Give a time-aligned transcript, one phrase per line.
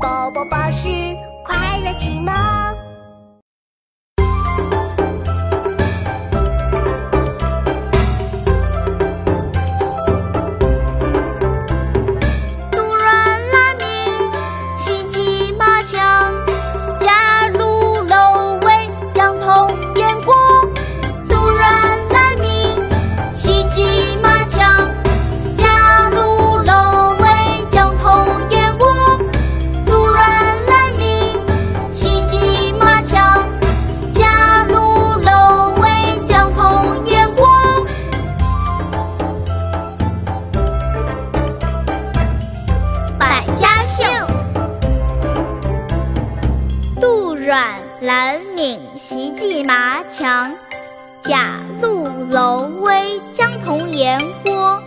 [0.00, 0.88] 宝宝巴士
[1.42, 2.57] 快乐启蒙。
[47.48, 50.54] 阮兰敏席季麻强，
[51.22, 54.82] 贾陆楼威江童言郭。